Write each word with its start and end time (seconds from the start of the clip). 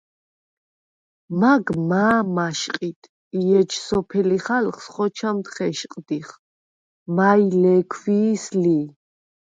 მაგ 1.41 1.65
მა̄ 1.89 2.15
მაშყიდ 2.35 2.99
ი 3.39 3.41
ეჯ 3.59 3.71
სოფლი 3.85 4.37
ხალხს 4.45 4.85
ხოჩამდ 4.93 5.45
ხეშყდიხ, 5.53 6.29
მაჲ 7.15 7.41
ლე̄ქვი̄ს 7.61 8.45
ლი. 8.61 8.79